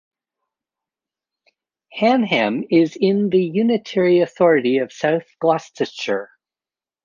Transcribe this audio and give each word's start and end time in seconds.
Hanham 1.91 2.63
is 2.71 2.97
in 2.99 3.29
the 3.29 3.37
unitary 3.43 4.21
authority 4.21 4.79
of 4.79 4.91
South 4.91 5.27
Gloucestershire. 5.39 6.31